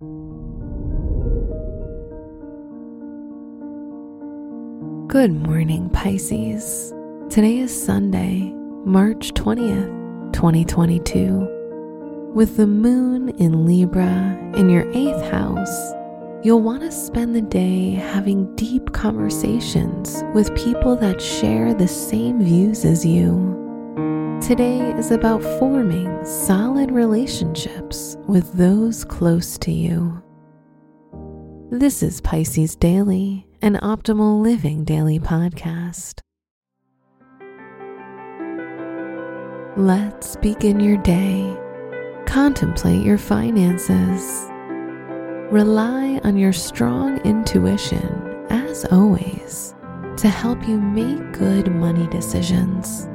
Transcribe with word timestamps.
Good 0.00 0.12
morning, 5.32 5.90
Pisces. 5.92 6.94
Today 7.28 7.58
is 7.58 7.84
Sunday, 7.84 8.52
March 8.84 9.34
20th, 9.34 10.32
2022. 10.32 12.30
With 12.32 12.56
the 12.56 12.68
moon 12.68 13.30
in 13.40 13.66
Libra 13.66 14.38
in 14.54 14.70
your 14.70 14.88
eighth 14.92 15.20
house, 15.32 15.92
you'll 16.44 16.62
want 16.62 16.82
to 16.82 16.92
spend 16.92 17.34
the 17.34 17.42
day 17.42 17.90
having 17.90 18.54
deep 18.54 18.92
conversations 18.92 20.22
with 20.32 20.54
people 20.54 20.94
that 20.94 21.20
share 21.20 21.74
the 21.74 21.88
same 21.88 22.40
views 22.44 22.84
as 22.84 23.04
you. 23.04 23.56
Today 24.40 24.92
is 24.92 25.10
about 25.10 25.42
forming 25.58 26.24
solid 26.24 26.92
relationships 26.92 28.07
with 28.28 28.52
those 28.52 29.04
close 29.04 29.58
to 29.58 29.72
you. 29.72 30.22
This 31.70 32.02
is 32.02 32.20
Pisces 32.20 32.76
Daily 32.76 33.48
an 33.60 33.74
optimal 33.82 34.40
living 34.40 34.84
daily 34.84 35.18
podcast. 35.18 36.20
Let's 39.76 40.36
begin 40.36 40.80
your 40.80 40.96
day. 40.98 41.56
Contemplate 42.26 43.04
your 43.04 43.18
finances. 43.18 44.46
Rely 45.50 46.20
on 46.24 46.36
your 46.36 46.52
strong 46.52 47.18
intuition, 47.22 48.46
as 48.50 48.84
always, 48.86 49.74
to 50.18 50.28
help 50.28 50.68
you 50.68 50.78
make 50.80 51.32
good 51.32 51.72
money 51.72 52.06
decisions. 52.08 53.08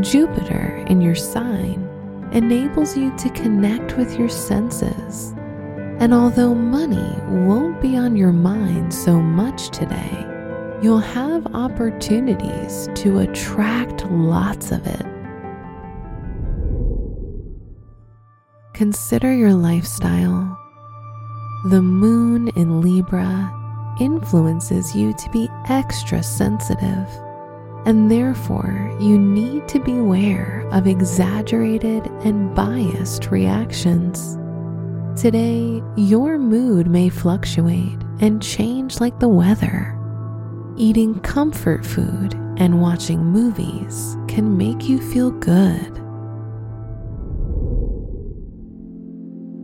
Jupiter 0.00 0.84
in 0.88 1.00
your 1.00 1.14
sign 1.14 1.88
enables 2.32 2.96
you 2.96 3.16
to 3.16 3.30
connect 3.30 3.96
with 3.96 4.18
your 4.18 4.28
senses 4.28 5.34
and 5.98 6.12
although 6.12 6.54
money 6.54 7.10
won't 7.26 7.80
be 7.80 7.96
on 7.96 8.16
your 8.16 8.32
mind 8.32 8.92
so 8.92 9.18
much 9.18 9.70
today, 9.70 10.26
you'll 10.82 10.98
have 10.98 11.46
opportunities 11.54 12.90
to 12.94 13.20
attract 13.20 14.04
lots 14.10 14.72
of 14.72 14.86
it. 14.86 15.06
Consider 18.74 19.32
your 19.32 19.54
lifestyle. 19.54 20.54
The 21.70 21.80
moon 21.80 22.48
in 22.56 22.82
Libra 22.82 23.50
influences 23.98 24.94
you 24.94 25.14
to 25.14 25.30
be 25.30 25.48
extra 25.70 26.22
sensitive, 26.22 27.08
and 27.86 28.10
therefore 28.10 28.94
you 29.00 29.16
need 29.16 29.66
to 29.68 29.78
beware 29.78 30.68
of 30.72 30.86
exaggerated 30.86 32.04
and 32.24 32.54
biased 32.54 33.30
reactions. 33.30 34.36
Today, 35.20 35.80
your 35.96 36.36
mood 36.36 36.88
may 36.88 37.08
fluctuate 37.08 37.96
and 38.20 38.42
change 38.42 39.00
like 39.00 39.18
the 39.20 39.28
weather. 39.28 39.92
Eating 40.76 41.18
comfort 41.20 41.86
food 41.86 42.34
and 42.58 42.82
watching 42.82 43.24
movies 43.24 44.16
can 44.28 44.58
make 44.58 44.88
you 44.88 45.00
feel 45.00 45.30
good. 45.30 45.92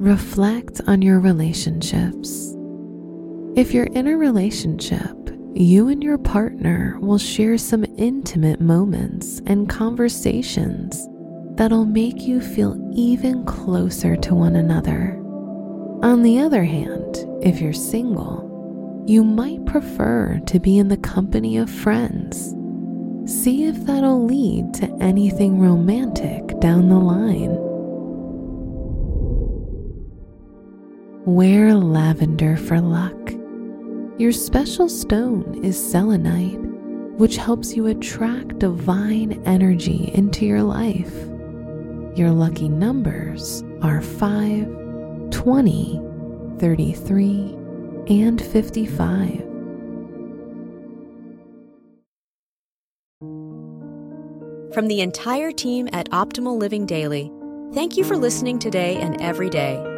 Reflect 0.00 0.80
on 0.86 1.02
your 1.02 1.20
relationships. 1.20 2.54
If 3.56 3.72
you're 3.72 3.86
in 3.86 4.06
a 4.06 4.16
relationship, 4.16 5.17
you 5.60 5.88
and 5.88 6.04
your 6.04 6.18
partner 6.18 6.96
will 7.00 7.18
share 7.18 7.58
some 7.58 7.84
intimate 7.96 8.60
moments 8.60 9.42
and 9.46 9.68
conversations 9.68 11.08
that'll 11.56 11.84
make 11.84 12.22
you 12.22 12.40
feel 12.40 12.76
even 12.94 13.44
closer 13.44 14.14
to 14.14 14.36
one 14.36 14.54
another. 14.54 15.16
On 16.04 16.22
the 16.22 16.38
other 16.38 16.62
hand, 16.62 17.26
if 17.42 17.60
you're 17.60 17.72
single, 17.72 19.04
you 19.08 19.24
might 19.24 19.66
prefer 19.66 20.40
to 20.46 20.60
be 20.60 20.78
in 20.78 20.86
the 20.86 20.96
company 20.98 21.56
of 21.56 21.68
friends. 21.68 22.54
See 23.26 23.64
if 23.64 23.84
that'll 23.84 24.24
lead 24.24 24.74
to 24.74 24.96
anything 25.00 25.58
romantic 25.58 26.56
down 26.60 26.88
the 26.88 27.00
line. 27.00 27.56
Wear 31.24 31.74
lavender 31.74 32.56
for 32.56 32.80
luck. 32.80 33.37
Your 34.18 34.32
special 34.32 34.88
stone 34.88 35.64
is 35.64 35.78
selenite, 35.80 36.58
which 37.18 37.36
helps 37.36 37.76
you 37.76 37.86
attract 37.86 38.58
divine 38.58 39.40
energy 39.46 40.10
into 40.12 40.44
your 40.44 40.64
life. 40.64 41.14
Your 42.18 42.32
lucky 42.32 42.68
numbers 42.68 43.62
are 43.80 44.02
5, 44.02 45.30
20, 45.30 46.02
33, 46.58 47.56
and 48.08 48.42
55. 48.42 49.44
From 54.74 54.88
the 54.88 55.00
entire 55.00 55.52
team 55.52 55.88
at 55.92 56.10
Optimal 56.10 56.58
Living 56.58 56.86
Daily, 56.86 57.30
thank 57.72 57.96
you 57.96 58.02
for 58.02 58.16
listening 58.16 58.58
today 58.58 58.96
and 58.96 59.20
every 59.20 59.48
day. 59.48 59.97